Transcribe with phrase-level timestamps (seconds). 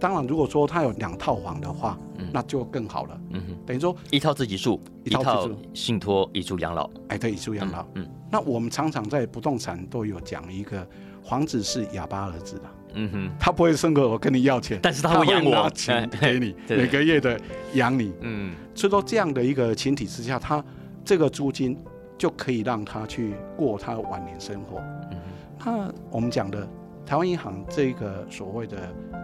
[0.00, 3.20] 当然，如果说他有两套房的话，嗯那就更好了。
[3.30, 6.88] 嗯哼，等于说，一套自己住，一套信托，一住养老。
[7.08, 7.86] 哎，对，以住养老。
[7.94, 10.86] 嗯那我们常常在不动产都有讲一个，
[11.22, 12.62] 房子是哑巴儿子的，
[12.94, 17.38] 嗯哼，他不会生个我跟你要钱，但是他会养我拿钱 给你，对每个月的
[17.74, 18.12] 养你。
[18.20, 20.64] 嗯所以说这样的一个前提之下，他
[21.04, 21.76] 这个租金
[22.16, 24.78] 就可以让他去过他的晚年生活。
[25.10, 25.18] 嗯
[25.62, 26.66] 那我们讲的
[27.04, 28.76] 台湾银行这个所谓的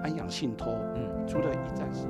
[0.07, 1.27] 安养信托，嗯。
[1.27, 2.07] 除了一站式。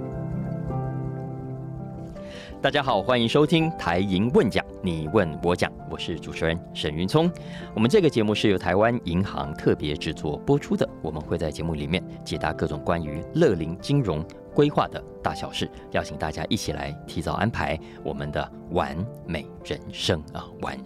[2.60, 7.30] 大家好，欢迎收听台银问讲，你问我讲，我是主持人沈云聪。
[7.74, 14.23] 我们这个节目是由台湾银行特别制作播出的，我们会在节目里面解答各种关于乐龄金融
[14.54, 18.95] 规划的大小事，邀请大家一起来提早安排我们的完
[19.26, 20.76] 美人生啊，晚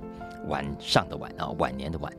[0.47, 2.13] 晚上的晚啊，晚年的晚。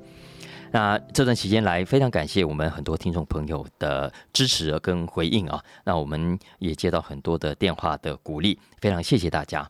[0.74, 5.62] 那这段期间来，非常感谢我们很多听众朋友的支持跟回应啊。
[5.84, 9.70] 那我们也接到很多的电话的鼓励，非常谢谢大家。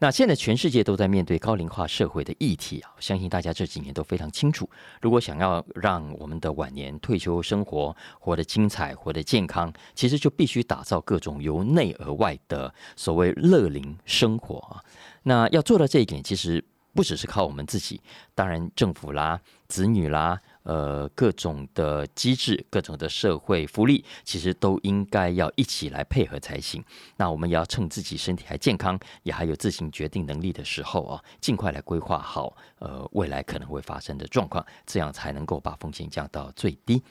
[0.00, 4.70] 那现在全世界都在面对高龄化社会的议题啊，相信大家这几年都非常清楚。
[5.00, 14.78] 如果想要让我们的晚年退休生活活得精彩、活得健康，其实就必须打造各种由内而外的所谓乐龄生活啊。
[15.24, 16.64] 那要做到这一点，其实
[16.94, 18.00] 不只是靠我们自己，
[18.36, 26.82] 当然政府啦、子女啦，呃，各种的机制、各种的社会福利，其实都应该要一起来配合才行。
[27.16, 37.02] 那我们也要趁自己身体还健康，也还有自行决定能力的时候啊，尽快来规划好呃未来可能会发生的状况，这样才能够把风险降到最低。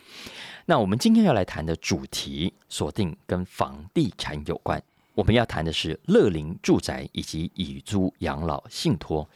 [0.66, 4.82] 那我们今天要来谈的主题锁定跟房地产有关。
[5.14, 9.28] 我们要谈的是乐龄住宅以及以租养老信托，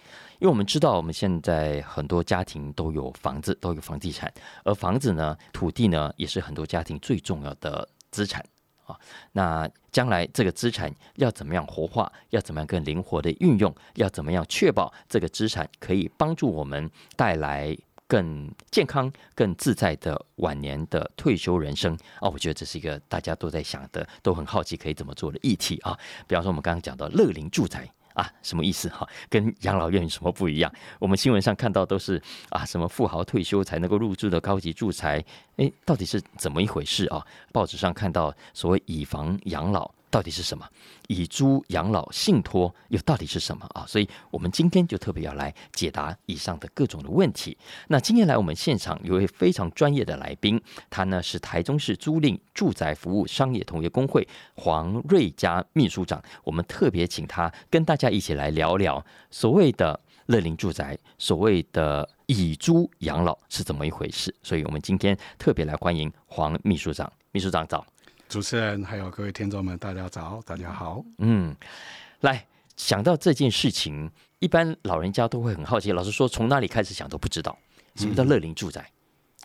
[0.42, 8.44] 因为我们知道我们现在很多家庭都有房子，都有房地产，而房子呢、土地呢，也是很多家庭最重要的资产
[8.88, 8.98] 啊。
[9.34, 17.78] 那将来这个资产要怎么样活化，要怎么样更灵活的运用，要怎么样确保这个资产可以帮助我们带来
[18.08, 25.96] 更健康、更自在的晚年的退休人生啊，我觉得这是一个大家都在想的、都很好奇可以怎么做的议题啊。
[26.26, 27.88] 比方说，我们刚刚讲到乐龄住宅。
[28.14, 29.08] 啊，什么意思哈？
[29.30, 30.72] 跟养老院有什么不一样？
[31.00, 35.24] 我们新闻上看到都是啊，什么富豪退休才能够入住的高级住宅，
[35.58, 37.26] 诶，到底是怎么一回事啊？
[37.52, 39.90] 报纸上看到所谓以房养老。
[40.12, 40.68] 到底是什么？
[41.08, 43.86] 以租养老信托又到底是什么啊？
[43.88, 47.58] 所以我们今天就特别要来解答以上的各种的问题。
[47.88, 56.22] 那今天来我们现场有位非常专业的来宾，他呢是台中市租赁住宅服务商业同业工会黄瑞佳秘书长。
[56.44, 64.36] 我们特别请他跟大家一起来聊聊所谓的乐龄住宅，所谓的以租养老是怎么一回事。
[64.44, 67.12] 所以我们今天特别来欢迎黄秘书长。
[67.32, 67.86] 秘书长早。
[68.32, 71.04] 主持人还有各位听众们，大家早，大家好。
[71.18, 71.54] 嗯，
[72.22, 72.48] 来
[72.78, 74.10] 想到这件事情，
[74.40, 75.92] 一般老人家都会很好奇。
[75.92, 77.60] 老实说，从哪里开始想都不知道
[77.96, 78.90] 什么叫乐龄住宅。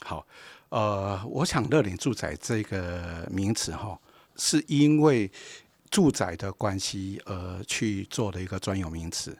[0.03, 0.25] 好，
[0.69, 3.99] 呃，我想乐龄住宅这个名词哈，
[4.37, 5.29] 是因为
[5.91, 9.37] 住宅的关系而去做的一个专有名词。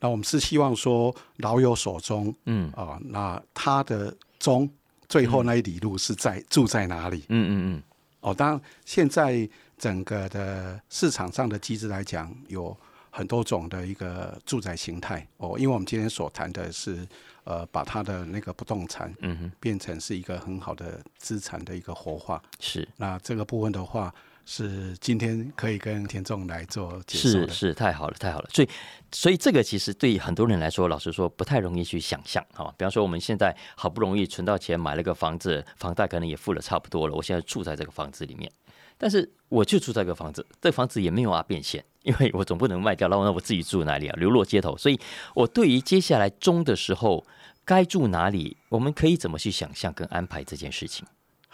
[0.00, 4.66] 那我们是希望说老有所终，嗯啊、那他的终
[5.06, 7.26] 最后那一里路是在、住在哪里？
[7.28, 7.82] 嗯嗯
[8.26, 9.48] 哦，当然，现在
[9.78, 12.76] 整个的市场上的机制来讲，有
[13.08, 15.56] 很多种的一个住宅形态哦。
[15.56, 17.06] 因为我们今天所谈的是，
[17.44, 22.42] 呃，把它的那个不动产嗯哼，变成是一个很好的资产的一个活化。
[22.58, 24.12] 是那这个部分的话，
[24.48, 27.48] 是今天可以跟田众来做解说的。
[27.48, 28.48] 是是，太好了太好了。
[28.52, 28.68] 所以
[29.10, 32.72] 所以这个其实对很多人来说，老实说不太容易去想象哈。
[32.78, 38.50] 比方说，我们现在好不容易存到钱买了个房子，房贷可能也付了差不多了，我现在住在这个房子里面。
[38.96, 44.16] 但是我就住在这个房子，这房子也没有啊变现，因为我总不能卖掉，然后那我自己住哪里啊？
[44.16, 44.76] 流落街头。
[44.78, 44.98] 所以
[45.34, 47.26] 我对于接下来中的时候
[47.64, 51.04] 该住哪里，我们可以怎么去想象跟安排这件事情？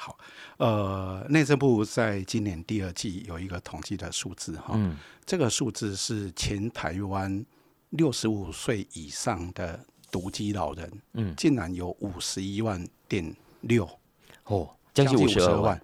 [0.05, 0.19] 好，
[0.57, 4.97] 呃，内政部在今年第二季有一个统计的数字哈，嗯。
[5.25, 7.47] 这个数字是前台湾
[7.91, 9.79] 六十五岁以上的
[10.11, 13.89] 独居老人，嗯，竟然有五十一万点六，
[14.47, 15.81] 哦，将近五十二万，。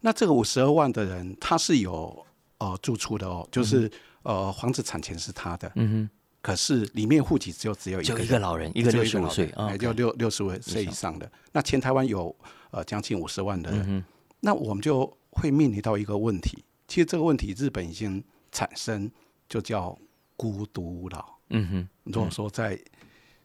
[0.00, 2.26] 那这个五十二万的人，他是有
[2.58, 3.88] 呃住处的哦，就是、
[4.24, 6.10] 呃房子产权是他的，嗯
[6.42, 11.30] 可是里面户籍只有只有一个就一个老人，一个六十五岁啊，就六六十五岁以上的。
[11.52, 12.34] 那全台湾有
[12.70, 14.04] 呃将近五十万的人，嗯，
[14.40, 16.64] 那我们就会面临到一个问题。
[16.88, 19.10] 其实这个问题日本已经产生，
[19.48, 19.96] 就叫
[20.36, 21.24] 孤独老。
[21.50, 22.78] 嗯哼，如果说在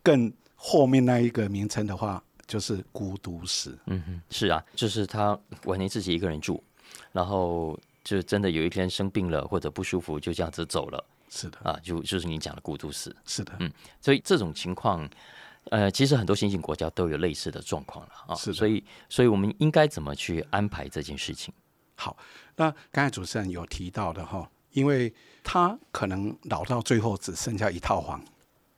[0.02, 3.78] 更后面那一个名称的话，就是孤独死。
[3.88, 6.64] 嗯哼，是啊，就是他晚年自己一个人住，
[7.12, 13.16] 然后就真的有一天生病了或者不舒服，就这样子走了是的，啊，就就是你讲的孤独死。
[13.26, 15.10] 是的，嗯所以这种情况，
[15.72, 18.36] 呃，其实很多新兴国家都有类似的状况了啊。
[18.36, 21.54] 是的所以，所以我们应该怎么去安排这件事情？
[21.96, 22.16] 好，
[22.56, 25.14] 那刚才主持人有提到的哈，因为
[25.44, 28.24] 他可能老到最后只剩下一套房，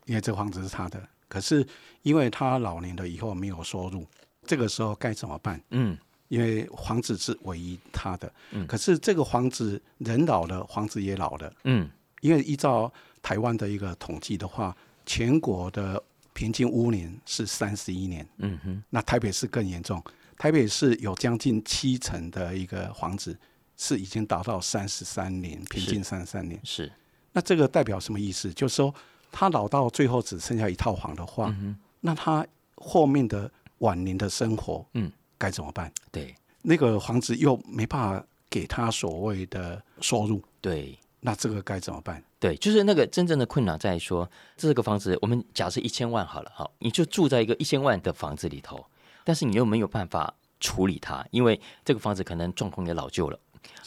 [0.05, 1.65] 因为这个房子是他的，可是
[2.03, 4.05] 因为他老年了以后没有收入，
[4.45, 5.61] 这个时候该怎么办？
[5.71, 5.97] 嗯，
[6.27, 11.89] 因为房子是唯一他的，嗯可是这个房子人老了，房子也老了，嗯，
[12.21, 12.91] 因为依照
[13.21, 14.75] 台湾的一个统计的话，
[15.05, 16.01] 全国的
[16.33, 20.03] 平均屋年是三十一年，嗯哼，那台北市更严重，
[20.37, 23.37] 台北市有将近七成的一个房子
[23.75, 26.59] 是已经达到三十三年，平均三十三年。
[26.63, 26.91] 是，
[27.31, 28.53] 那这个代表什么意思？
[28.53, 28.93] 就是说，
[29.31, 31.55] 他老到最后只剩下一套房的话，
[32.01, 33.49] 那他后面的
[33.79, 35.91] 晚年的生活，嗯，该怎么办？
[36.11, 36.35] 对。
[36.63, 40.97] 那个房子又没办法给他所谓的收入，对
[41.27, 42.23] 那这个该怎么办？
[42.39, 48.85] 对，就是那个真正的困难在于说，这个房子我们假设一千万好了，好，你就住在一个一千万的房子里头，
[49.25, 53.37] 但是你又没有办法处理它，因为这个房子可能状况也老旧了。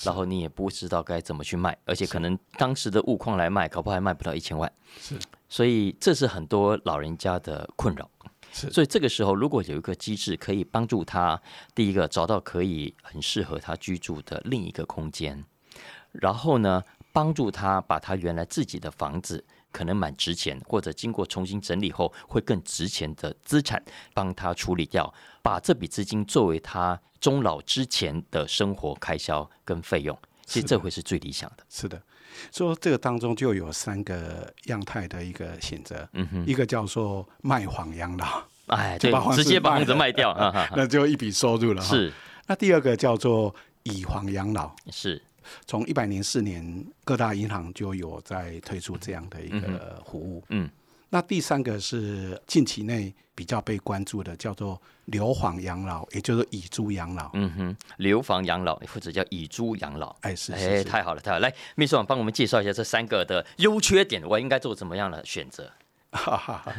[0.03, 4.71] 然后你也不知道该怎么去卖，而且可能当时的物况来卖，搞不好还卖不到一千万。
[5.01, 8.11] 是，所以这是很多老人家的困扰。
[8.53, 11.41] 是所以这个时候如果有一个机制可以帮助他，
[11.75, 15.43] 第一个找到可以很适合他居住的另一个空间，
[16.13, 25.13] 然后呢，帮助他把他原来自己的房子可能蛮值钱，或者经过重新整理后会更值钱的资产，帮他处理掉，
[25.43, 30.17] 把这笔资金作为他终老之前的生活开销跟费用。
[30.45, 31.65] 其实这会是最理想的。
[31.69, 32.03] 是的，
[32.53, 40.35] 说这个当中就有三个样态的一个选择，嗯哼，一个叫做卖房养老，哎，对就把房，子直接把房子卖掉，
[40.75, 41.81] 那就一笔收入了。
[41.81, 42.13] 是。
[42.49, 43.55] 那第二个叫做
[43.85, 45.23] 以房养老，是，
[45.67, 50.45] 从一百零四年，各大银行就有在推出这样的一个服务。
[50.49, 50.69] 嗯
[51.13, 57.29] 那第三个是近期内比较被关注的，叫做留房养老，也就是以租养老。
[57.33, 60.15] 嗯哼，留房养老或者叫以租养老。
[60.21, 61.49] 哎，是哎，太好了，太好了！
[61.49, 65.69] 来，秘书长帮我们介绍一下这三个的优缺点，我应该做怎么样的选择？
[66.13, 66.73] 哈哈哈。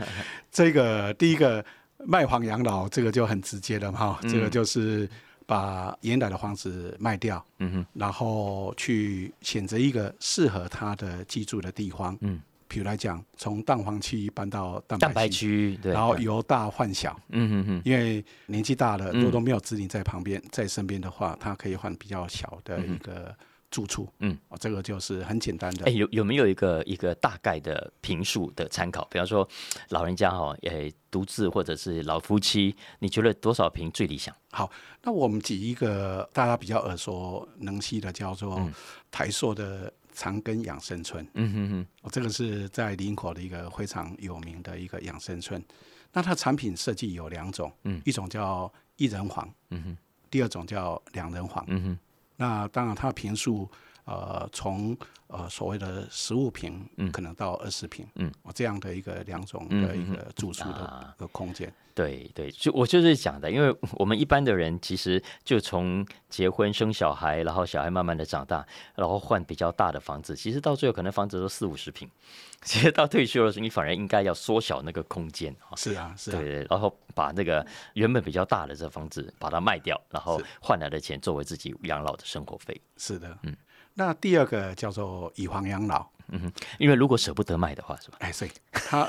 [0.50, 1.66] 这个第一个
[1.98, 5.10] 卖房养老，这个就很直接了哈，这个就是
[5.52, 12.18] 把原来的房子卖掉，嗯哼，然后去选择一个适合他的居住的地方。
[12.22, 12.40] 嗯，
[12.70, 17.20] 比如来讲，从蛋黄区搬到蛋蛋白白区，对，然后由大换小。
[17.32, 23.36] 嗯哼哼，因为年纪大了，嗯如果都没有子女在旁边、在身边的话，他可以换比较小的一个
[23.72, 24.08] 住处。
[24.20, 25.86] 嗯，哦，这个就是很简单的。
[25.86, 29.04] 哎，有有没有一个一个大概的评数的参考？
[29.06, 29.48] 比方说，
[29.90, 34.36] 老人家哈，诶，独自或者是老夫妻，你觉得多少平最理想？
[34.52, 34.70] 好
[35.02, 38.70] 那我们举一个大家比较耳熟能详的，叫做
[39.10, 41.26] 台塑的长庚养生村。
[41.34, 45.64] 嗯哼哼，哦，这个是在林口的一个非常有名的一个养生村。
[46.14, 49.98] 那它产品设计有两种，嗯一种叫一人房，嗯哼，
[50.30, 51.64] 第二种叫两人房。
[51.70, 52.00] 嗯哼，
[52.42, 53.70] 那当然，他的平数
[54.06, 57.12] 呃，从呃所谓的十五平，嗯。
[57.12, 68.66] 可能到二十平，嗯，哦，这样的一个两种嗯的一个住宿的个空间，对对，就我就是讲的，因为我们一般的人其实就从结婚生小孩，然后小孩慢慢的长大，
[68.96, 72.10] 然后换比较大的房子，其实到最后可能房子都四五十平，
[72.64, 75.76] 其实到退休的时候，你反而应该要缩小那个空间啊。
[75.76, 76.40] 是啊，是啊。
[76.40, 82.80] 对，对，然后把那个原本比较大的这房子把它卖掉，然后换来的钱作为自己养老的生活费。
[82.98, 83.56] 是的，嗯。
[84.02, 88.18] 那第二个叫做以房养老，嗯因为如果舍不得卖的话，是吧？
[88.20, 89.04] 哎，所以 他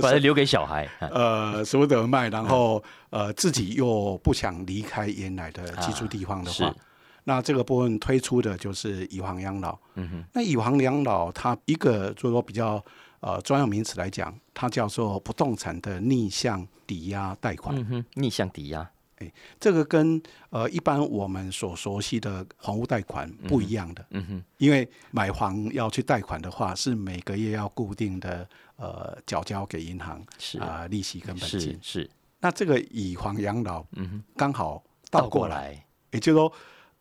[0.00, 0.84] 它留给小孩。
[1.00, 6.74] 啊 呃舍不得卖，然后呃自己又不想离开原来的居住地方的话，是
[7.24, 9.76] 那这个部分推出的就是以房养老。
[9.94, 12.82] 嗯哼，那以房养老，它一个就是说比较
[13.20, 17.76] 呃专有名词来讲，它叫做不动产的逆向抵押贷款。
[17.76, 18.88] 嗯哼，逆向抵押。
[19.58, 20.20] 这个跟
[20.50, 31.78] 呃一般我们所熟悉的房屋贷款不一样的，嗯哼，因为买房要去贷款的话，是每个月要固定的呃缴交给银行是啊、利息跟本金。
[31.80, 32.08] 是，
[32.40, 35.86] 那这个以房养老嗯哼，刚好倒倒过来，来。
[36.12, 36.52] 也就是说，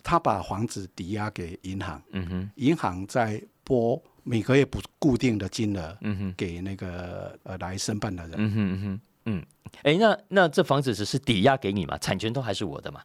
[0.03, 8.35] 他把房子抵押给银行，嗯哼，银行再拨每个月不固定的金额嗯哼，给那个呃来申办的人。
[8.37, 9.43] 嗯哼嗯哼，嗯。
[9.83, 13.01] 哎，那那这房子只是抵押给你嘛，产权都还是我的嘛？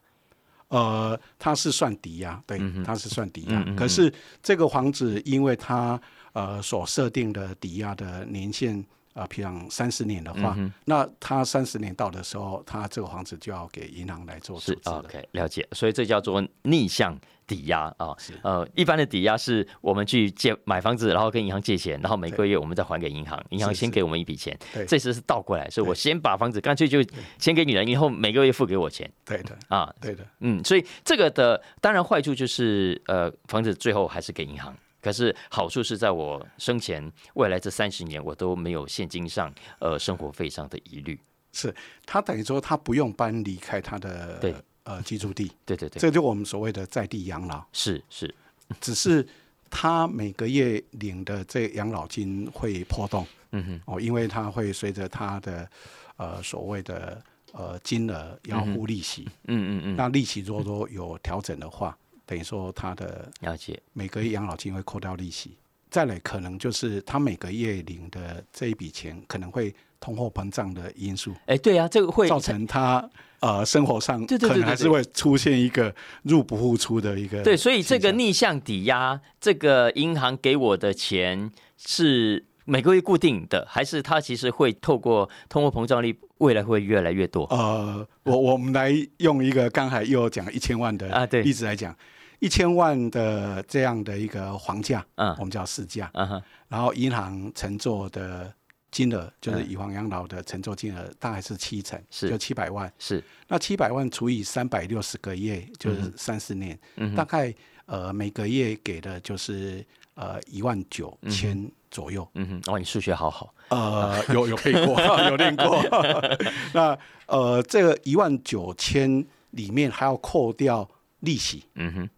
[0.69, 3.61] 呃，它是算抵押，对嗯，它是算抵押。
[3.75, 4.11] 可是
[4.41, 5.99] 这个房子，因为它
[6.31, 8.81] 呃所设定的抵押的年限
[9.13, 14.99] 啊，譬如三十年的话，那他三十年到的时候，他这个房子就要给银行来做是处置了。
[14.99, 15.67] OK，了解。
[15.73, 18.33] 所以这叫做逆向抵押啊是。
[18.43, 24.57] 呃，一般的抵押是我们去借买房子，然后跟银行借钱，然后每个月我们再还给银行，银行先给我们一笔钱。
[24.73, 27.03] 对这次是倒过来，所以我先把房子干脆就
[27.37, 29.93] 先给你了，以后每个月付给我钱对的，啊。
[29.99, 34.73] 对的，嗯，所以这个的当然坏处就是呃，房子最后还是给银行。
[35.01, 41.19] 可是好处是在我生前未来这三十年，我都没有现金上呃生活费上的疑虑。
[41.51, 41.73] 是
[42.05, 47.61] 他等于说他不用搬离开他的对呃居住地，对对对，这就我们所谓的在地养老。
[47.73, 48.33] 是是，
[48.79, 49.27] 只是
[49.69, 53.27] 他每个月领的这养老金会波动。
[53.51, 55.69] 嗯哼，哦，因为他会随着他的
[56.15, 61.97] 呃所谓的呃金额要付利息，嗯嗯嗯，那利息如果说有调整的话，
[62.31, 63.77] 等于说他的了解。
[63.91, 65.57] 每个月养老金会扣掉利息。
[65.89, 73.09] 再来，可能就是他每个月领的这一笔钱，可能会通货膨胀的因素，哎，对啊，这个会造成他
[73.41, 87.43] 呃生活上可能还是会出现一个入不敷出的一个对，所以这个逆向抵押，这个银行给我的钱是每个月固定的，还是它其实会透过通货膨胀率，未来会越来越多？
[87.49, 91.93] 呃，我我们来用一个刚才又讲一千万的啊对例子来讲，
[92.41, 95.29] 一千万的这样的一个房价，嗯。
[95.37, 98.51] 我们叫市价，嗯哼，然后银行承做的
[98.89, 99.69] 金额，就是嗯。
[99.69, 102.27] 以房养老的承做金额，大概是七成，是。
[102.31, 102.91] 就七百万。
[102.97, 107.53] 是，那七百万除以三百六十个月，就是三十年，嗯，大概
[107.85, 112.27] 呃每个月给的就是呃一万九千左右。
[112.33, 115.79] 嗯哼，哦，你数学好好，呃，有有背过， 有练过。
[116.73, 122.09] 那呃，这个一万九千里面还要扣掉利息，嗯哼，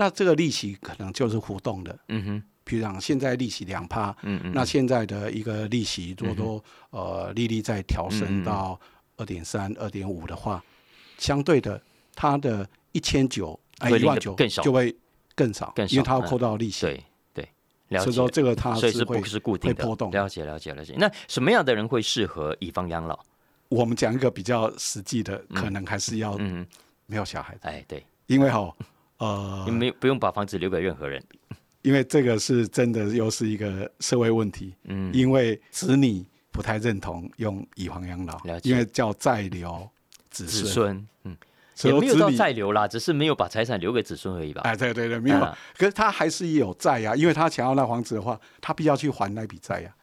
[0.00, 1.98] 那这个利息可能就是浮动的。
[2.08, 8.80] 嗯哼，比如讲，现在利息两趴，嗯嗯，那现在的一个利息，如果说呃利率再调升到
[9.18, 10.64] 二点三、二点五的话，
[11.18, 11.78] 相对的，
[12.14, 14.96] 它的一千九哎一万九更少就会
[15.34, 16.86] 更少，更少嗯因为它要扣到利息。
[16.86, 17.04] 对
[17.34, 17.48] 对，
[17.88, 18.16] 了解所以。
[18.16, 19.84] 说这个它是会是不是固定的？
[19.84, 20.94] 波动了解了解了解。
[20.96, 23.18] 那什么样的人会适合以方养老？
[23.68, 26.66] 我们讲一个比较实际的，嗯可能还是要嗯，
[27.04, 28.74] 没有小孩的，哎，对，因为哈
[29.20, 31.22] 呃你，没不用把房子留给任何人。
[31.82, 39.88] 因为这个是真的又是一个社会问题，嗯，因为子女不太认同用以房养老因为叫再留
[40.28, 41.34] 子子孙，嗯，
[41.74, 44.60] 所也没有到再留啦，只是没有把财产留给子孙而已吧。
[44.64, 45.38] 哎，对对对，没有。
[45.38, 49.94] 啊可是他还是有债呀、因为他想要那房子的话，他必须要去还那笔债呀、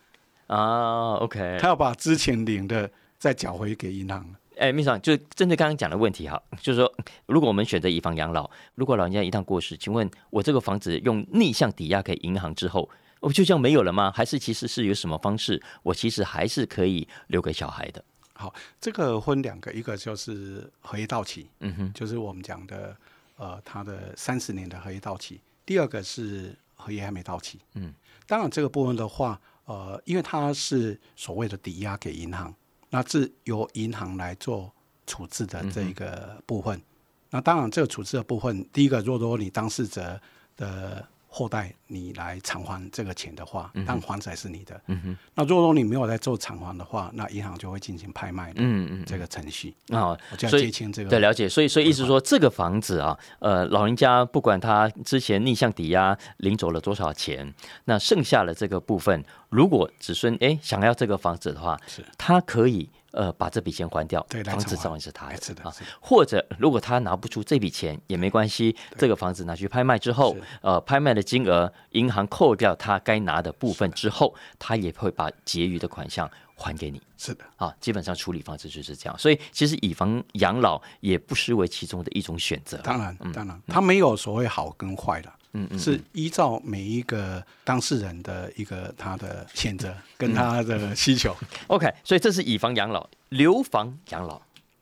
[0.48, 4.26] 啊，OK，他要把之前领的再缴回给银行。
[4.58, 6.94] 哎，秘书长，就针对刚刚讲的问题哈，就是说，
[7.28, 14.12] 如果我们选择以房养老，如果老人家一旦过世，请问我这个房子用逆向抵押给银行之后，我就这样没有了吗？
[14.12, 18.04] 还是其实是有什么方式，我其实还是可以留给小孩的？
[18.34, 22.96] 好，这个分两个，一个就是合约到期，嗯哼，就是我们讲的
[23.38, 27.60] 呃，它的三十年的合约到期；第二个是合约还没到期。
[27.74, 27.94] 嗯，
[28.28, 32.54] 当然这个部分的话，呃，因为它是所谓的抵押给银行，
[32.90, 34.72] 那是由银行来做
[35.06, 36.82] 处置的这一个部分。
[37.30, 40.20] 那当然，这个处置的部分，第一个，如果说你当事者
[40.56, 44.82] 的后代你来偿还这个钱的话，但房子还是你的。
[44.88, 50.18] 嗯哼，那如果说你没有在做偿还的话，那银行就会进行拍卖的嗯嗯，这个程序，啊，
[50.50, 51.10] 所以接清这个。
[51.10, 51.48] 对，了解。
[51.48, 57.54] 所以，所以意思说，这个房子啊，呃，老人家不管他之前逆向抵押领走了多少钱，
[57.86, 65.74] 那剩下的这个部分，如果子孙哎想要这个房子的话，是他可以呃把这笔钱还掉，房子照样是他的，啊。
[66.00, 77.02] 或者如果他拿不出这笔钱也没关系，这个房子拿去拍卖之后，呃，拍卖的金额银行扣掉他该拿的部分之后，他也会把结余的款项还给你。
[77.18, 82.78] 是的，啊，基本上处理方式就是这样，所以其实以房养老也不失为其中的一种选择。
[82.84, 91.36] 当然，当然，他没有所谓好跟坏的，嗯嗯，是依照每一个当事人的一个他的选择跟他的需求。
[91.68, 94.42] OK，所以这是以房养老，留房养老。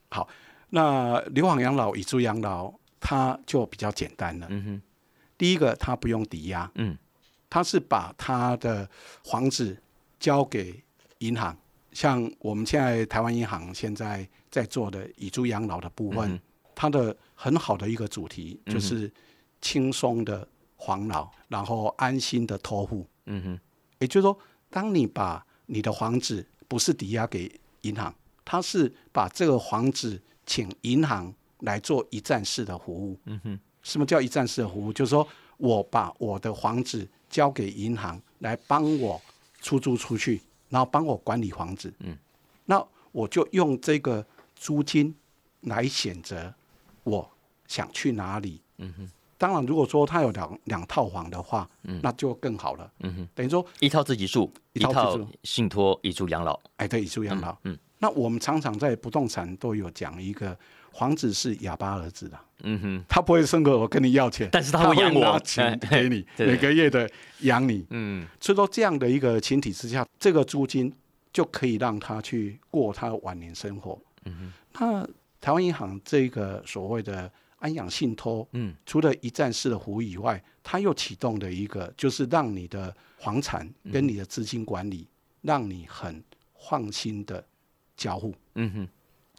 [0.09, 0.27] 好，
[0.69, 4.47] 那留房养老、以租养老，它就比较简单了。
[4.49, 4.81] 嗯哼，
[5.37, 6.97] 第一个，它不用抵押，嗯
[7.49, 8.89] 它是把他的
[9.23, 9.77] 房子
[10.19, 10.83] 交给
[11.19, 11.57] 银行，
[11.93, 16.39] 像我们现在台湾银行现在在做的以租养老的部分，嗯
[16.73, 19.09] 它的很好的一个主题就是
[19.61, 20.45] 轻松的
[20.85, 23.07] 黄老，然后安心的托付。
[23.25, 23.59] 嗯哼，
[23.97, 24.37] 也就是说，
[24.69, 27.51] 当你把你的房子不是抵押给
[27.81, 28.13] 银行，
[28.43, 33.17] 它是把这个房子请银行来做一站式的服务。
[33.25, 34.93] 嗯哼，什么叫一站式的服务？
[34.93, 35.27] 就是说
[35.57, 39.19] 我把我的房子交给银行来帮我
[39.61, 40.39] 出租出去，
[40.69, 42.15] 然后帮我管理房子，嗯，
[42.65, 44.23] 那我就用这个
[44.55, 45.15] 租金
[45.61, 46.53] 来选择
[47.03, 47.27] 我
[47.65, 49.09] 想去哪里，嗯哼。
[49.37, 53.27] 当然，如果说他有两两套房的话，嗯，那就更好了，嗯哼。
[53.35, 57.77] 等于说一套自己住，一套信托以住养老，哎，对，以住养老，嗯。
[57.99, 60.57] 那我们常常在不动产都有讲一个
[60.93, 67.09] 房子是哑巴儿子的，嗯哼，他不会生个我跟你要钱，但是他会养我，钱给你，每个月的
[67.41, 68.25] 养你，嗯。
[68.39, 70.93] 所以说这样的一个前提之下，这个租金
[71.33, 74.53] 就可以让他去过他的晚年生活，嗯哼。
[74.79, 75.07] 那
[75.41, 77.29] 台湾银行这个所谓的。
[77.57, 85.07] 安养信托，嗯，除了一站式的服务以外，它又启动的一个，就是让你的房产跟你的资金管理，
[85.41, 86.23] 让你很
[86.69, 87.45] 放心的
[87.95, 88.87] 交互，嗯哼。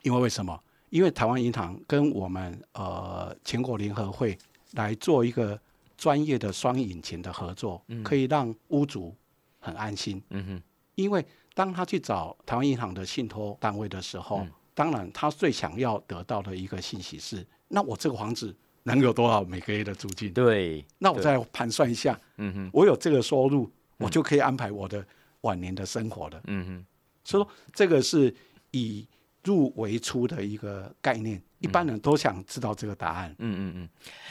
[0.03, 0.59] 因为为什么？
[0.91, 4.39] 因为台湾银行跟我们呃全国联合会
[4.73, 5.61] 来做一个
[5.97, 9.15] 专业的双引擎的合作，可以让屋主
[9.59, 10.63] 很安心，嗯哼。
[10.95, 14.47] 因为当他去找台湾银行的信托单位的时候，
[14.77, 17.45] 当然他最想要得到的一个信息是。
[17.69, 20.31] 那我这个房子能有多少每个月的租金？
[20.33, 25.05] 对，那我再盘算一下，嗯哼，我有这个收入，我就可以安排我的
[25.41, 26.87] 晚年的生活了，嗯哼。
[27.25, 28.33] 所以说，这个是
[28.73, 29.09] 以
[29.43, 33.89] 入为出的一个概念，一般人都想知道这个答案，嗯嗯嗯。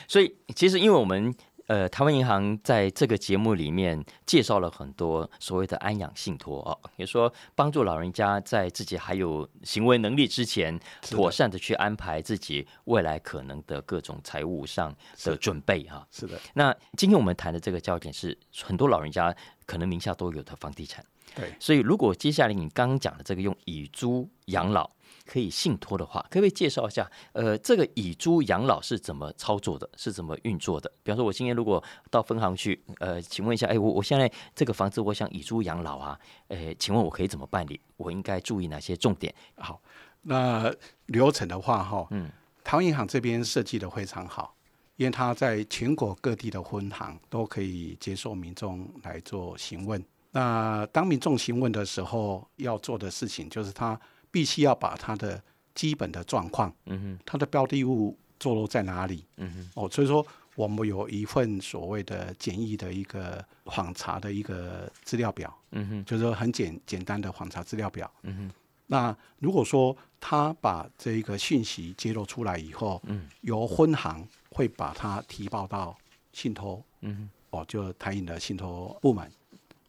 [0.08, 1.36] 所以，其实因为我们。
[1.68, 16.08] 呃，台湾银行在这个节目里面介绍了很多所谓的安养信托啊，也说帮助老人家在自己还有行为能力之前，妥善的去安排自己未来可能的各种财务上的准备哈。
[16.12, 16.40] 是的。
[16.54, 21.04] 那今天我们谈的这个焦点是，很多老人家可能名下都有的房地产。
[21.36, 21.54] 对。
[21.60, 24.90] 所以，如果接下来你刚刚讲的这个用以租养老。
[25.28, 27.10] 可以信托的话，可不可以介绍一下？
[27.34, 29.90] 呃，这个以租养老是怎么操作的？
[29.98, 30.92] 是怎么运作的？
[31.02, 36.20] 比方说，我今天如果到分行去，呃，请问一下，哎，我我现在这个房子我想以租养老啊，
[36.50, 37.82] 呃，请问我可以怎么办理？
[37.98, 39.34] 我应该注意哪些重点？
[39.58, 39.82] 好，
[40.22, 40.72] 那
[41.08, 42.30] 流程的话，哈，嗯，
[42.64, 44.55] 台湾银行这边设计的非常好，
[44.96, 50.04] 因为他在全国各地的分行都可以接受民众来做询问。
[50.32, 54.00] 那当民众询问的时候，要做的事情就是他。
[54.32, 55.42] 必须要把他的
[55.74, 68.52] 基本的状况，嗯哼，他的标的物坐落在哪里，嗯哼，哦，所以说我们有一份所谓的简易的一个访查的一个资料表，嗯哼，就是说很简简单的访查资料表，嗯哼，
[68.88, 75.96] 那如果说他把这一个讯息揭露出来以后，嗯，由分行会把它提报到
[76.32, 79.30] 信托，嗯，哦，就台银的信托部门，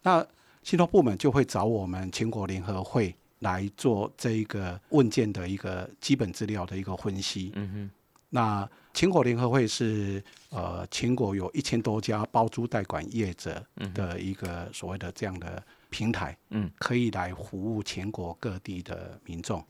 [0.03, 0.27] 那
[0.63, 3.15] 信托部门就会找我们全国联合会。
[3.41, 7.53] 来做这一个问件的一个基本资料的一个分析。
[7.55, 7.91] 嗯哼。
[8.31, 16.35] 那全国联合会是呃全国有一千多家包租代管业者的一个所谓的这样的平台。
[16.49, 16.71] 嗯。
[16.79, 19.63] 可以来服务全国各地的民众。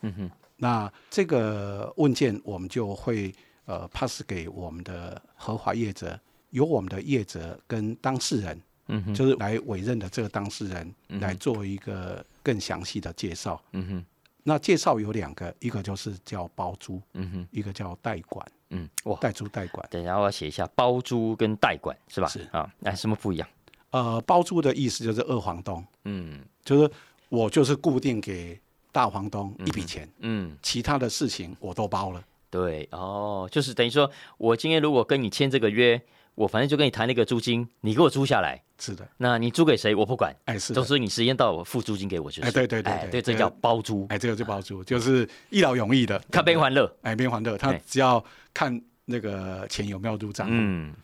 [0.00, 0.30] 嗯哼。
[0.56, 3.32] 那这个问件我们就会
[3.66, 6.18] 呃 pass 给我们的合法业者，
[6.50, 8.60] 由我们的业者跟当事人。
[8.88, 9.14] 嗯哼。
[9.14, 12.24] 就是来委任的这个当事人嗯来做一个。
[12.44, 14.04] 更详细的介绍，嗯哼，
[14.42, 22.26] 那介绍有两个，一个就是叫包租，嗯哼，一个叫代管，嗯，哇，代租代管，等一下我要写一下包租跟代管是吧？
[22.26, 23.48] 是啊，那什么不一样？
[23.90, 26.90] 呃，包租的意思就是二房东，嗯，就是
[27.28, 32.24] 我就是固定给大房东一笔钱，嗯，其他的事情我都包了。
[32.52, 36.00] 对，哦，就是等于说我今天如果跟你签这个约。
[36.34, 38.58] 我反正就跟你谈那个租金，你给我租下来。
[38.78, 40.34] 是的，那你租给谁我不管。
[40.46, 42.48] 哎，是，都是你时间到我付租金给我就是。
[42.48, 44.06] 哎，对对对对，这叫包租。
[44.08, 46.90] 哎，这个就包租，就是一劳永逸的，看边还乐。
[47.02, 50.48] 哎，边还乐，他只要看那个钱有没有入账。
[50.50, 50.94] 嗯。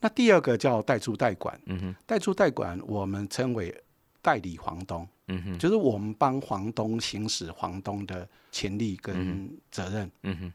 [0.00, 1.60] 那第二个叫代租代管。
[1.66, 1.94] 嗯哼。
[2.06, 3.78] 代租代管，我们称为
[4.22, 5.06] 代理房东。
[5.28, 5.58] 嗯哼。
[5.58, 10.10] 就是我们帮房东行使房东的权利跟责任。
[10.22, 10.52] 嗯哼。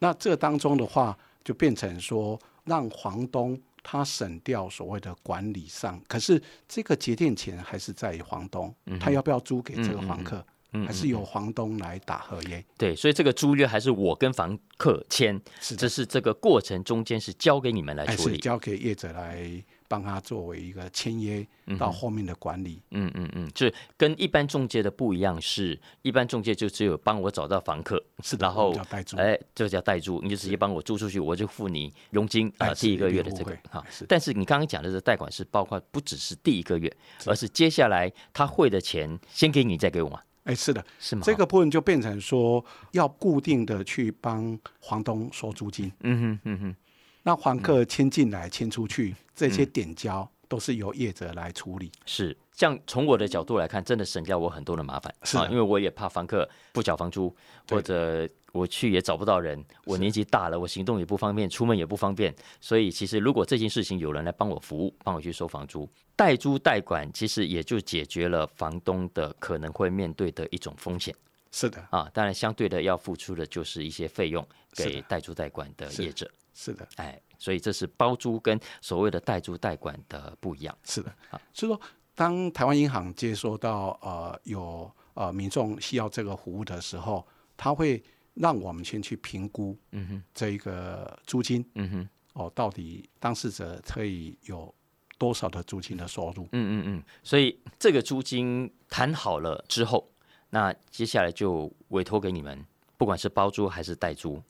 [0.00, 2.36] 那这当中的话，就变成说。
[2.64, 10.44] 让房东他省掉所谓的管理上，可是这个节电钱还是在房东，他要不要租给这个房客，
[10.86, 12.64] 还是由房东来打合约？
[12.76, 19.64] 对，所以这个租约还是我跟房客签，这是这个过程中间是交给你们来处理，交给业者来。
[19.90, 21.44] 帮他作为一个签约
[21.76, 28.72] 到后面的管理，嗯嗯嗯，就是跟一般中介的不一样，是一般中介就只有帮我找到房客，是然后
[29.16, 33.84] 哎，这叫代租，你就直接帮我租出去，我就付你佣金啊，第一个月的这个哈。
[34.06, 40.20] 但是你刚刚讲的这贷款是包括不只是第一个月，而是接下来他汇的钱先给你再给我嘛？
[40.44, 41.22] 哎，是的，是吗？
[41.24, 46.76] 这个部分就变成说要固定的去帮房东收租金，嗯哼嗯哼。
[47.22, 51.92] 那房客迁进来、迁出去，这些点交都是由业者来处理。
[52.06, 57.34] 是，这样从我的角度来看，真的省掉我很多的麻烦是啊，因为我也怕房客不缴房租，
[57.68, 71.14] 或者我去也找不到人，我年纪大了，我行动也不方便，出门也不方便，所以其实如果这件事情有人来帮我服务，帮我去收房租，代租代管，其实也就解决了房东的可能会面对的一种风险
[71.52, 76.02] 是的，啊，当然相对的要付出的就是一些费用给代租代管的是。
[76.02, 80.76] 业者，是的，哎，所以这是包租跟所谓的代租代管的不一样。
[80.84, 81.40] 是的啊。
[81.52, 81.80] 所以说，
[82.14, 88.02] 当台湾银行接收到呃有呃民众需要这个服务的时候，他会
[88.34, 92.08] 让我们先去评估，嗯哼，这一个租金嗯哼。
[92.32, 94.72] 哦，到底当事者可以有
[95.18, 96.44] 多少的租金的收入？
[96.44, 100.08] 嗯嗯嗯，所以这个租金谈好了之后，
[100.50, 102.64] 那接下来就委托给你们，
[102.96, 104.40] 不管是包租还是代租。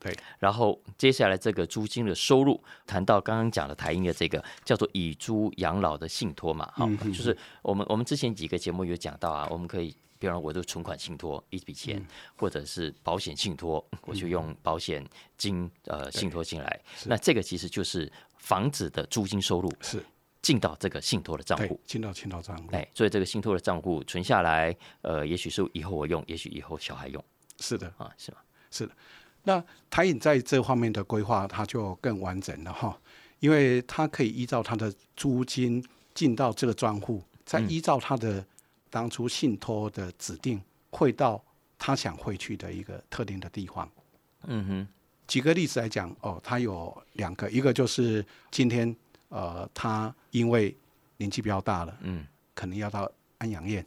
[0.00, 9.94] 对，然后接下来这个租金的收入，谈到刚刚讲的台英的这个叫做以租养老的信托嘛，哈、就是我们我们之前几个节目有讲到啊，我们可以。
[10.18, 15.02] 比方说我的存款信托一笔钱，嗯或者是保险信托，我就用保险
[15.38, 16.80] 金呃信托进来。
[17.06, 20.04] 那这个其实就是房子的租金收入是
[20.42, 27.24] 进到这个信托的账户。，进到进到账户，哎，所以这个信托的账户存下来，呃，也许是以后我用，也许以后小孩用
[27.58, 27.90] 是的。
[27.96, 28.38] 啊，是吗？
[28.70, 28.92] 是的，
[29.44, 32.98] 那台影在这方面的规划，它就更完整了哈，
[33.38, 38.44] 因为它可以依照它的租金进到这个专户，再依照它的
[38.90, 41.42] 当初信托的指定汇到
[41.78, 43.90] 他想汇去的一个特定的地方。
[44.44, 44.88] 嗯哼，
[45.26, 48.94] 举个例子来讲，哦，它有两个，一个就是今天
[49.28, 50.76] 呃，他因为
[51.16, 53.84] 年纪比较大了，嗯，可能要到安养院，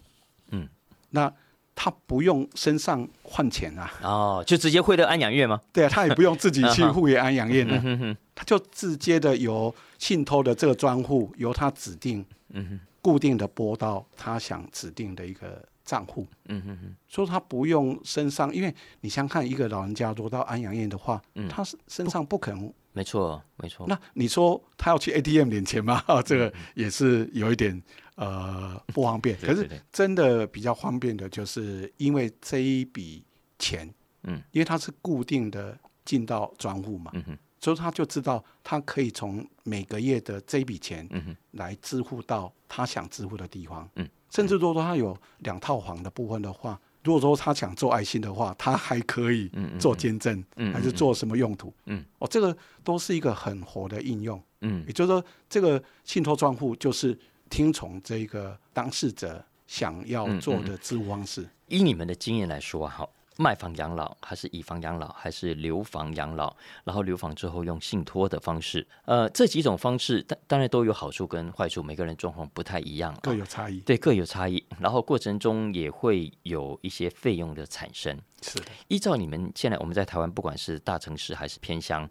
[0.50, 0.68] 嗯，
[1.10, 1.32] 那
[1.76, 5.62] 他不用身上换钱啊，哦，就直接汇到安养院吗？
[5.72, 21.48] 对啊，他也不用自己去户给安养院了他就直接的由信托的这个专户由他指定，嗯哼，固定的拨到他想指定的一个账户，嗯哼哼，所以他不用身上，因为你想看一个老人家如果到安养院的话，嗯。
[21.48, 22.74] 他是身上不可能。
[22.94, 23.86] 没错，没错。
[23.88, 26.04] 那你说他要去 ATM 领钱吗？
[26.26, 27.82] 这嗯个也是有一点
[28.16, 29.38] 呃不方便。
[29.42, 33.24] 可是真的比较方便的，就是因为这一笔
[33.60, 33.92] 钱，
[34.24, 43.90] 嗯，因为它是固定的进到专户嘛，嗯哼，所以他就知道他可以从每个月的这一笔钱嗯哼，来支付到他想支付的地方。
[43.96, 51.74] 嗯，甚至如果说他有两套房的部分的话，如果说他想做爱心的话，他还可以做捐赠，嗯还是做什么用途？
[51.86, 54.42] 嗯，哦，这个都是一个很活的应用。
[54.62, 57.18] 嗯也就是说，这个信托账户就是
[57.50, 61.46] 听从这个当事者想要做的支付方式。
[61.68, 66.56] 以你们的经验来说啊，好，卖房养老还是以房养老，还是留房养老？
[66.84, 73.80] 然后留房之后用信托的方式，呃，这几种方式，当当然都有好处跟坏处，每个人状况不太一样、啊，各有差异。
[73.80, 78.18] 对各有差异，然后过程中也会有一些费用的产生。
[78.42, 82.08] 是的，依照你们现在我们在台湾，不管是大城市还是偏乡，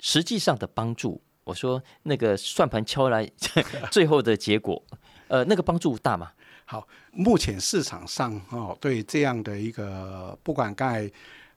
[0.00, 3.30] 实际上的帮助，我说那个算盘敲来，
[3.90, 4.82] 最后的结果，
[5.28, 6.32] 呃，那个帮助大吗？
[6.64, 11.10] 好，目前市场上哦，对这样的一个，不管刚才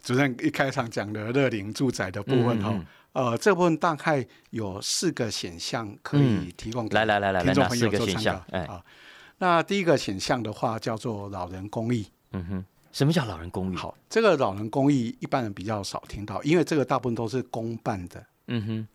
[0.04, 8.46] 主任一开场讲的乐龄住宅的部分哈、嗯嗯呃，这部分大概有四个选项可以提供给来来来来来，听众朋友做参考？
[8.52, 8.84] 哎，啊。
[9.39, 12.06] 那第一个选项的话叫做老人公寓。
[12.32, 18.88] 嗯哼，什么叫老人公寓？，好，这个老人公寓一般人比较少听到，因为这个大部分都是公办的，嗯哼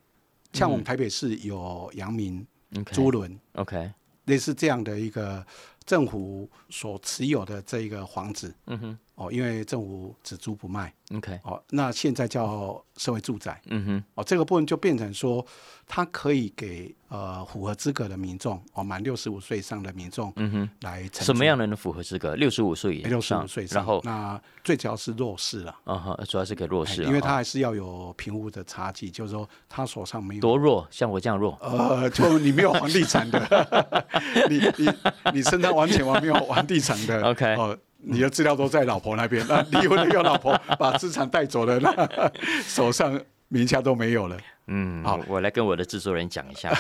[0.52, 2.46] 像我们台北市有阳明、
[2.92, 3.90] 租轮，OK，
[4.26, 5.44] 类似这样的一个
[5.84, 8.54] 政府所持有的这一个房子。
[8.66, 8.98] 嗯哼。
[9.22, 15.44] 哦，因为政府只租不卖，OK，哦，那现在叫社会住宅嗯哼，哦，这个部分就变成说，
[15.86, 22.34] 它可以给呃符合资格的民众哦，满六十五岁以上的民众嗯哼，来承什么样的人符合资格？
[22.34, 25.76] 六十五岁以六十五上，岁以上，然后，那最主要是弱势了。
[25.84, 34.06] 啊哈，主要是给弱势因为他哦还是要有贫富的差距，就是说他手上没有多弱，像我这样弱，呃，就你没有房地产的，
[34.48, 34.90] 你你
[35.34, 42.30] 你身上完全完没有房地产的 OK 哦，你的资料都在老婆那边，那离婚的有老婆 把资产带走了，那
[42.62, 44.36] 手上名下都没有了。
[44.66, 46.70] 嗯，好我我来跟我的制作人讲一下，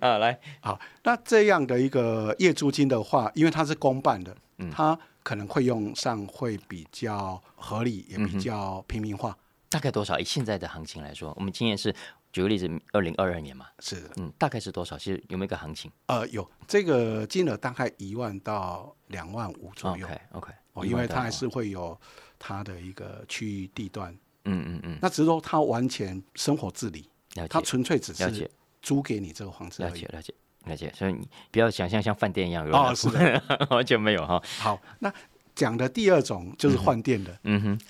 [0.00, 9.36] 啊，来，好，那这样的一个业租金的话，因为它是公办的，嗯它可能会用上会比较合理，也嗯比较平民化。
[9.70, 10.18] 大概多少？
[10.18, 11.94] 以现在的行情来说，我们今年是
[12.32, 14.00] 举个例子，二零二二年嘛，是。
[14.00, 14.98] 的，嗯，大概是多少？
[14.98, 15.90] 其实有没有一个行情？
[16.06, 20.06] 呃，有这个金额大概一万到两万五左右。
[20.32, 21.98] ？OK 哦，因为它还是会有
[22.38, 24.12] 它的一个区域地段，
[24.44, 27.00] 嗯嗯嗯，那只是说它完全生活自理，
[27.34, 28.50] 了解它纯粹只是
[28.82, 29.92] 租给你这个房子而已。
[29.92, 30.08] 了解。
[30.12, 34.42] 了解了解，所以你不要想象像饭店一样有哦人是的， 完全没有哈。
[34.58, 35.10] 好，那
[35.54, 37.80] 讲的第二种就是换店的、嗯哼，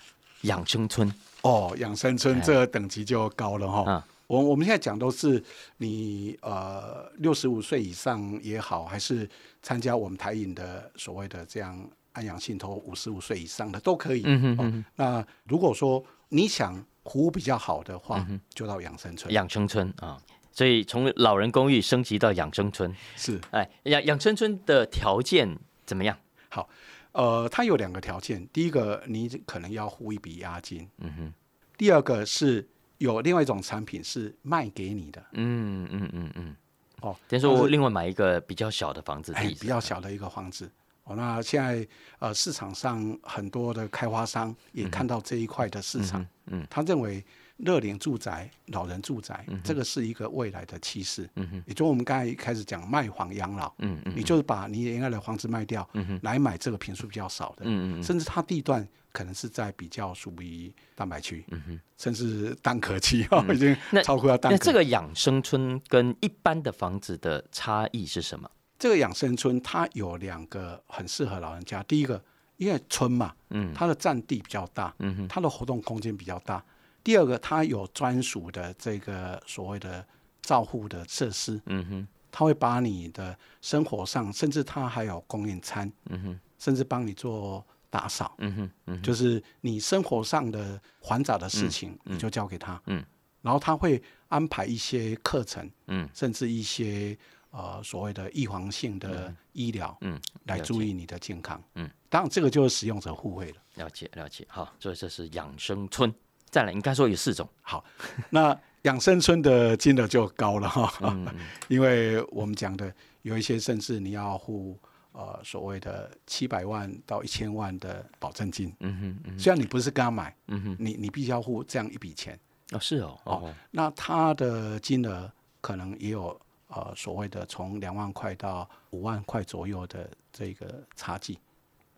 [0.42, 1.12] 养生村。
[1.42, 2.40] 哦，养生村哎。
[2.40, 3.90] 这个等级就高了哈。
[3.90, 5.42] 啊我我们现在讲都是
[5.78, 9.28] 你呃六十五岁以上也好，还是
[9.62, 14.22] 参加我们台影的所谓的这样安养信托五十五岁以上的都可以。
[14.24, 14.84] 嗯哼哦。
[14.94, 19.32] 那如果说你想服务比较好的话，嗯就到养生村。
[19.32, 23.40] 养生村啊，所以从老人公寓升级到养生村，是。
[23.50, 26.14] 哎，养养生村的条件怎么样？
[26.50, 26.68] 好，
[27.12, 31.32] 呃，它有两个条件，第一个你可能要付一笔押金，嗯哼，
[31.78, 35.24] 第二个是有另外一种产品是卖给你的。
[35.32, 36.56] 嗯嗯嗯嗯，
[37.00, 40.70] 哦，等于说我另外买一个比较小的房子，自哎比较小的一个房子。
[41.04, 41.87] 哦，那现在
[42.18, 47.24] 呃市场上很多的开发商也看到这一块的市场，嗯他认为
[47.58, 51.28] 乐龄住宅、老人住宅、这个是一个未来的趋势。
[51.36, 61.80] 嗯哼也就我们刚才一开始讲卖房养老，嗯嗯你就是把你原来的房子卖掉，嗯哼来买这个平数比较少的，嗯嗯嗯甚至它地段可能是在比较属于蛋白区，嗯哼。
[61.96, 64.56] 甚至蛋壳区哦， 已经那超过要蛋壳。
[64.56, 68.48] 那这个养生村跟一般的房子的差异是什么？
[68.78, 71.82] 这个养生村它有两个很适合老人家。
[71.82, 72.22] 第一个，
[72.56, 76.64] 因为村嘛，嗯它的占地比较大，嗯哼它的活动空间比较大。
[77.08, 80.06] 第二个，它有专属的这个所谓的
[80.42, 82.08] 照护的设施，嗯哼。
[82.30, 93.02] 它会把你的生活上，甚至它还有供应餐，嗯哼甚至帮你做打扫，嗯哼嗯哼就是你生活上的繁杂的事情，你就交给他，嗯。
[93.40, 96.06] 然后他会安排一些课程，嗯。
[96.12, 97.16] 甚至一些
[97.52, 101.58] 呃所谓的预防性的医疗，嗯，来注意你的健康。
[101.74, 103.56] 嗯，当然这个就是使用者互惠了。
[103.76, 104.46] 了解了解。
[104.50, 106.14] 好，所以这是养生村。
[106.50, 107.48] 再来，应该说有四种。
[107.62, 107.84] 好，
[108.30, 111.26] 那养生村的金额就高了哈，嗯。
[111.68, 114.78] 因为我们讲的有一些甚至你要付
[115.12, 122.38] 呃所谓的七百万到一千万的保证金，嗯哼嗯虽然你不是跟他买，嗯哼，你你必须要付这样一笔钱，
[122.72, 125.30] 哦是哦哦那它的金额
[125.61, 131.37] 可能也有呃所谓的从两万块到五万块左右的这个差距。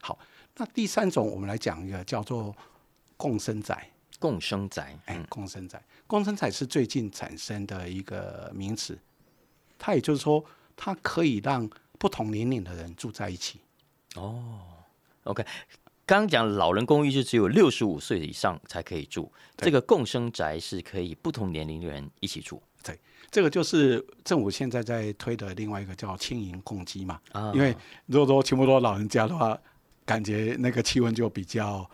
[0.01, 0.19] 好，
[0.57, 2.57] 那第三种我们来讲一个叫做
[3.17, 3.87] 共生宅。
[4.21, 4.97] 共生宅。
[5.07, 8.97] 哎嗯，共生宅，共生宅是最近产生的一个名词，
[9.77, 10.45] 它也就是说，
[10.77, 13.59] 它可以让不同年龄的人住在一起。
[14.15, 14.61] 哦
[15.25, 15.45] OK，
[16.07, 22.99] 刚刚讲老人公寓是只有六十五岁以上才可以住，这个共生宅是可以不同年龄的人一起住对
[23.31, 27.21] 这个就是政府现在在推的另外一个叫轻盈共机嘛。
[27.33, 29.57] 啊因为如果说全部都老人家的话，
[30.05, 31.89] 感觉那个气温就比较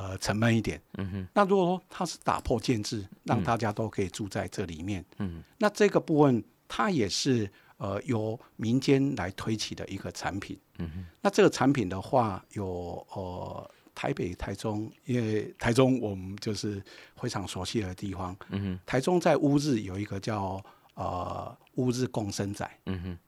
[0.00, 0.80] 呃沉闷一点。
[0.96, 1.28] 嗯哼。
[1.34, 5.42] 那如果说它是打破建制，让大家都可以住在这里面，嗯。
[5.58, 10.58] 那这个部分它也是呃由民间来推起的一个产品。
[10.78, 11.06] 嗯哼。
[11.20, 16.82] 那这个产品的话，有呃台北、台中，因为台中我们就是
[17.20, 18.34] 非常熟悉的地方。
[18.48, 18.80] 嗯哼。
[18.86, 20.62] 台中在乌日有一个叫
[20.94, 23.18] 呃乌日共生仔，嗯哼。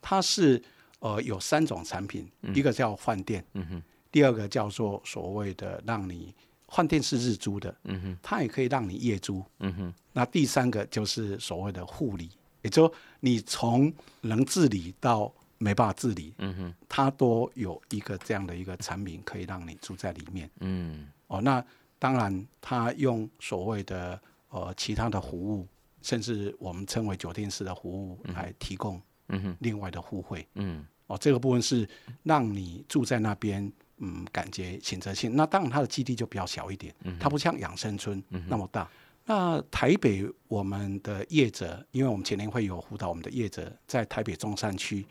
[0.00, 0.62] 它是
[1.00, 3.82] 呃有三种产品，一个叫饭店，嗯哼
[4.16, 6.34] 第二个叫做所谓的让你
[6.66, 9.44] 换电是日租的，嗯哼它也可以让你夜租。
[9.58, 12.30] 嗯哼那第三个就是所谓的护理，
[12.62, 20.50] 也就你从能自理到没办法自理，嗯哼它都有一个这样的一个产品可以让你住在里面。
[20.60, 21.62] 嗯哦，那
[21.98, 25.68] 当然，它用所谓的呃其他的服务，
[26.00, 28.98] 甚至我们称为酒店式的服务来提供
[29.28, 30.48] 嗯哼另外的互惠。
[30.54, 31.86] 嗯哦，这个部分是
[32.22, 35.34] 让你住在那边，嗯，感觉选择性。
[35.36, 38.88] 那当然，它的基地就比较小一点，它不像养生村那么大。
[39.24, 45.04] 那台北我们的业者，因为我们前年会有辅导我们的业者，在台北中山区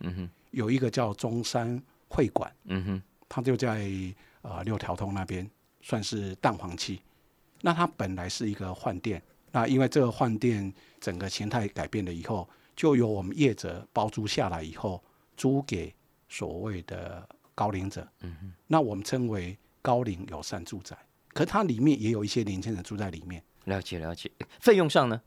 [0.51, 3.89] 有一个叫中山会馆，嗯哼它就在
[4.41, 5.49] 呃六条通那边，
[5.81, 6.97] 算是蛋黄区。
[7.61, 9.21] 那它本来是一个换店，
[9.51, 10.71] 那因为这个换店
[11.01, 15.03] 整个形态改变了以后，就由我们业者包租下来以后，
[15.35, 15.93] 租给
[16.29, 18.07] 所谓的高龄者。
[18.21, 20.95] 嗯哼，那我们称为高龄友善住宅。
[21.33, 23.41] 可是它里面也有一些年轻人住在里面。
[23.63, 24.29] 了解了解。
[24.59, 25.19] 费用上呢？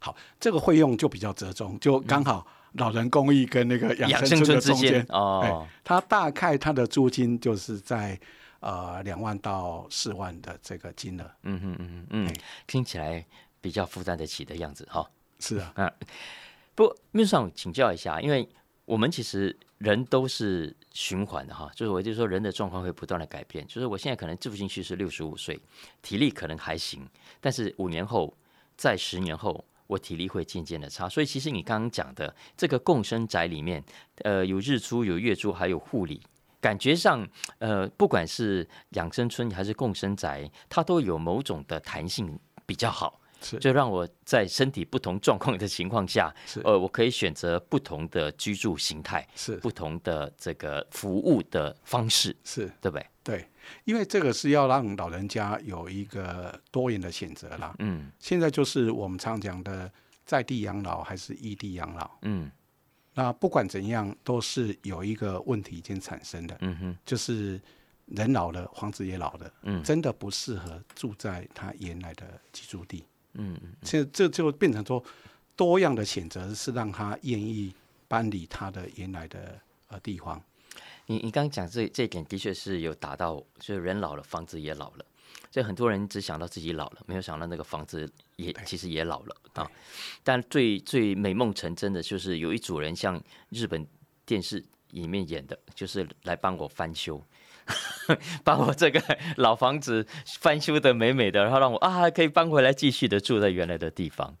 [0.00, 5.06] 好，这个费用就比较折中，就刚好老人公寓跟那个养养生生村之间。
[5.08, 8.18] 哦哎，它大概它的租金就是在
[8.60, 11.30] 呃两万到四万的这个金额。
[11.44, 12.34] 嗯哼嗯哼嗯哎，
[12.66, 13.24] 听起来
[13.60, 15.08] 比较负担得起的样子哈。
[15.38, 15.90] 是啊，
[16.74, 18.46] 不过秘书长请教一下，因为
[18.84, 25.60] 我们其实人都是循环的哈，就是我就说人的状况会不断的改变，就是我现在可能住进去是六十五岁，
[26.00, 27.06] 体力可能还行，
[27.40, 28.32] 但是五年后、
[28.76, 31.08] 在十年后，我体力会渐渐的差。
[31.08, 33.84] 所以其实你刚刚讲的这个共生宅里面，
[34.22, 36.22] 呃，有日租、有月租，还有护理，
[36.60, 37.26] 感觉上，
[37.58, 43.20] 呃，不管是养生村还是共生宅，它都有某种的弹性比较好。
[43.44, 43.58] 是。
[43.58, 46.60] 就让我在身体不同状况的情况下，是。
[46.62, 49.56] 呃，我可以选择不同的居住形态，是。
[49.56, 53.06] 不同的这个服务的方式，是，对不对？
[53.22, 53.48] 对，
[53.84, 57.74] 因为这个是要让老人家有一个多元的选择啦。
[57.78, 58.10] 嗯。
[58.18, 59.90] 现在就是我们常讲的
[60.26, 62.50] 在地养老还是异地养老，嗯。
[63.14, 66.98] 那不管怎样，都是有一个问题已经产生的，嗯哼。
[67.06, 67.60] 就是
[68.06, 69.82] 人老了，房子也老了，嗯。
[69.82, 73.04] 真的不适合住在他原来的居住地。
[73.34, 75.02] 嗯嗯这这就变成说
[75.54, 77.72] 多样的选择是让他愿意
[78.08, 80.42] 搬离他的原来的呃地方。
[81.06, 85.04] 你你刚刚讲这这一点的确是有达到，就是人老了，房子也老了。
[85.50, 89.70] 所以很多人只想到自己老了，没有想到那个房子也其实也老了啊。
[90.24, 93.86] 但最最美梦成真的就是有一组人像日本
[94.26, 97.22] 电视里面演的，就是来帮我翻修，
[98.44, 99.00] 把我这个
[99.36, 100.06] 老房子
[100.40, 104.34] 翻修的美美的，然后让我啊可以搬回来继续的住在原来的地方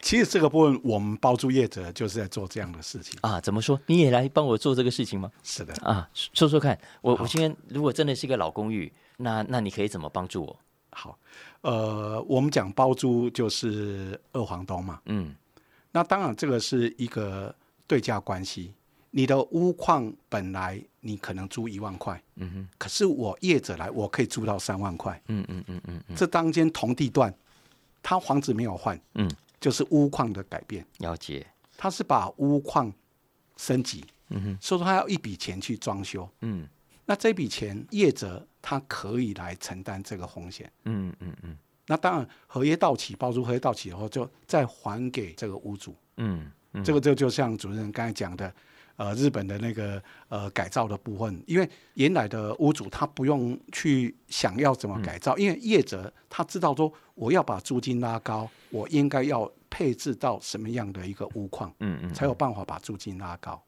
[0.00, 3.18] 其实这个部分，我们包租业者就是在做这样的事情。
[3.22, 3.40] 啊。
[3.40, 3.80] 怎么说？
[3.86, 5.30] 你也来帮我做这个事情吗？
[5.42, 10.60] 是的，啊，说说看，我我今天如果真的是一个老公寓，那那你可以怎么帮助我？
[10.90, 11.18] 好，
[11.62, 15.34] 呃，我们讲包租就是二房东嘛，嗯
[15.90, 17.54] 那当然这个是一个
[17.86, 18.74] 对价关系。
[19.10, 25.20] 你的屋况本来你可能租一万块，嗯哼，可是我业者来，我可以租到三万块。
[25.28, 27.32] 嗯嗯嗯嗯嗯，这当间同地段，
[28.02, 32.92] 他房子没有换，嗯，就是屋况的改变，了解，他是把屋况
[33.56, 36.28] 升级，嗯哼，所以说他要一笔钱去装修。
[36.40, 36.66] 嗯
[37.06, 40.72] 那这笔钱业者他可以来承担这个风险。
[40.84, 41.54] 嗯嗯嗯
[41.86, 45.94] 那当然，合约到期，包租合约到期以后，就再还给这个屋主。
[46.16, 48.50] 嗯嗯，这个这就像主持人刚才讲的，
[48.96, 63.60] 呃，日本的那个呃改造的部分，因为原来的屋主他不用去想要怎么改造，因为业者他知道说我要把租金拉高，我应该要配置到什么样的一个屋况，嗯嗯，才有办法把租金拉高。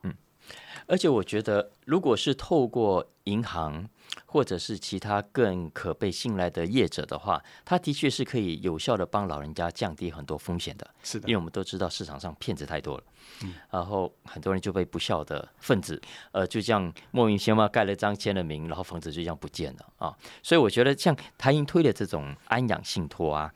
[0.87, 3.89] 而且我觉得，如果是透过银行
[4.25, 10.89] 或者是其他更可被信赖的业者的话，他的确是可以有效的帮老人家降低很多风险的。
[11.03, 13.05] 是的因为，我们都知道市场上骗子太多了，
[13.43, 20.17] 嗯然后很多人就被不孝的分子，呃，就这样莫名其妙盖了章签了名，然后房子就这样不见了啊。
[20.43, 23.53] 所以我觉得像台银推的这种安养信托啊，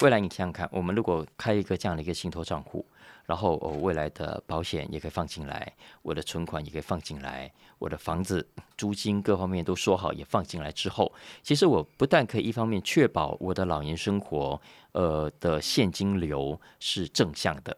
[0.00, 2.86] 未来你想想看，我们如果开一个这样的一个信托账户，
[3.28, 11.12] 然后我，未来的保险也可以放进来，我的存款也可以放进来，我的房子租金各方面都说好也放进来之后，
[11.42, 14.58] 其实我不但可以一方面确保我的老年生活
[14.92, 17.76] 呃的现金流是正向的，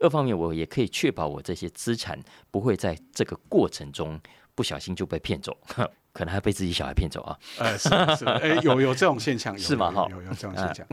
[0.00, 2.18] 二方面我也可以确保我这些资产
[2.50, 4.20] 不会在这个过程中
[4.56, 5.56] 不小心就被骗走，
[6.12, 7.38] 可能还被自己小孩骗走啊。
[7.60, 10.84] 呃，是的是的，哎，有有这种现象，有 是吗哈有有有这种现象。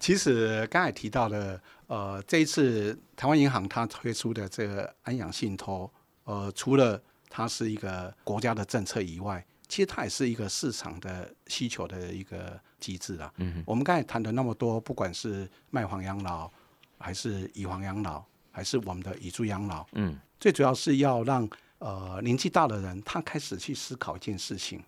[0.00, 13.34] 其实刚才提到的，呃，这一次台湾银行它推出的这个安养信托，呃，除了它是一个国家的政策以外，其实它也是一个市场的需求的一个机制啊。
[13.38, 16.48] 嗯我们刚才谈的那么多，不管是卖房养老，
[16.96, 24.80] 还是以房养老，还是我们的以住养老，嗯最主要是要让呃年纪大的人他开始去思考一件事情：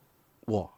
[0.43, 0.73] 我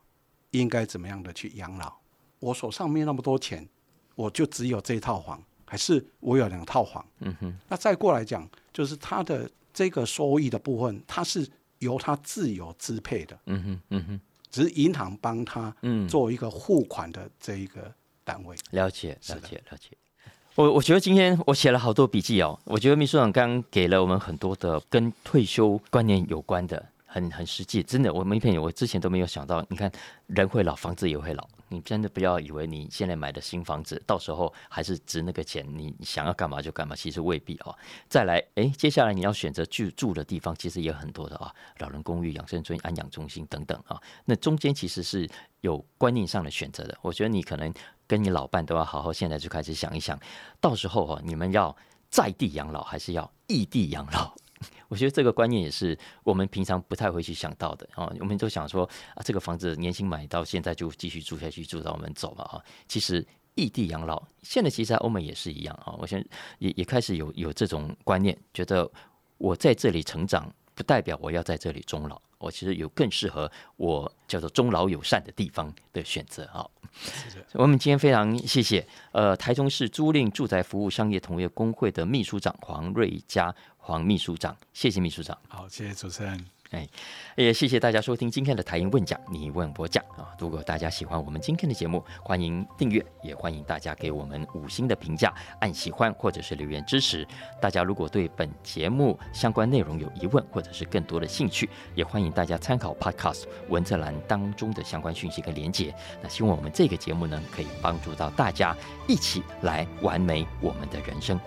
[0.52, 1.92] 应该怎么样的去养老？
[2.40, 3.68] 我手上没那么多钱，
[4.14, 5.42] 我就只有这一套房，
[5.74, 7.04] 还是我有两套房？
[7.18, 11.44] 嗯哼那再过来讲，就是他的这个收益的部分，它是
[11.80, 14.20] 由他自由支配的，嗯哼嗯哼
[14.52, 18.56] 只是银行帮他嗯，做一个付款的这一个单位。
[18.70, 19.88] 了解了解了解。
[20.54, 22.56] 我我觉得今天我写了好多笔记哦。
[22.62, 27.80] 我觉得秘书长刚刚给了我们很多的跟退休观念有关的，很很实际。
[27.80, 29.64] 真的，我没骗你，我之前都没有想到。
[29.68, 29.90] 你看，
[30.26, 31.48] 人会老，房子也会老。
[31.68, 37.76] 你真的不要以为你现在买的新房子，到时候还是值那个钱，你想要干嘛就干嘛，其实未必哦。
[38.08, 44.00] 再来，诶，接下来你要选择居住的地方，其实也很多的啊，老人公寓、养生村、安养中心等等啊。
[44.24, 45.28] 那中间其实是
[45.60, 46.98] 有观念上的选择的。
[47.00, 47.72] 我觉得你可能
[48.08, 50.18] 跟你老伴都要好好现在就开始想一想，
[50.60, 51.74] 到时候哦，你们要
[52.10, 54.34] 在地养老还是要异地养老？
[54.88, 58.12] 我觉得这个观念也是我们平常不太会去想到的啊。
[58.20, 62.62] 我们都想说啊，这个房子年轻买到现在就继续住下去，住到我们走嘛啊。
[62.88, 65.94] 其实异地养老现在其实在欧美也是一样啊。
[65.98, 66.26] 我现在
[66.58, 68.90] 也也开始有有这种观念，觉得
[69.38, 72.20] 我在这里成长，不代表我要在这里终老。
[72.38, 76.68] 我其实有更适合我叫做终老友善的地方的选择啊。
[77.54, 83.54] 我们今天非常谢谢呃台中市租赁住宅服务商业同业工会的秘书长黄瑞佳
[83.86, 85.36] 黄秘书长，谢谢秘书长。
[85.46, 86.42] 好，谢谢主持人。
[86.70, 86.88] 哎，
[87.36, 90.34] 也谢谢大家收听今天的台英问讲，你问我讲啊。
[90.38, 97.28] 如果大家喜欢我们今天的节目，欢迎订阅，也欢迎大家给我们五星的评价，按喜欢或者是留言支持。
[97.60, 105.94] 大家如果对本节目相关内容有疑问，或者是更多的兴趣，也欢迎大家参考 Podcast 文字栏当中的相关讯息跟连结。
[106.22, 108.74] 那希望我们这个节目呢，可以帮助到大家
[109.06, 111.38] 一起来完美我们的人生。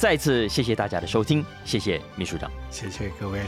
[0.00, 3.38] 再次谢谢大家的收听，谢谢秘书长，谢谢各位。